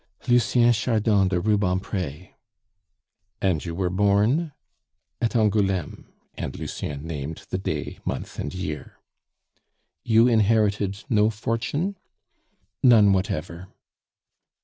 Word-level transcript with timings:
"Lucien 0.27 0.73
Chardon 0.73 1.27
de 1.27 1.39
Rubempre." 1.39 2.29
"And 3.39 3.63
you 3.63 3.75
were 3.75 3.91
born?" 3.91 4.51
"At 5.21 5.35
Angouleme." 5.35 6.07
And 6.33 6.57
Lucien 6.57 7.05
named 7.05 7.45
the 7.51 7.59
day, 7.59 7.99
month, 8.03 8.39
and 8.39 8.51
year. 8.51 8.97
"You 10.03 10.27
inherited 10.27 11.03
no 11.07 11.29
fortune?" 11.29 11.97
"None 12.81 13.13
whatever." 13.13 13.67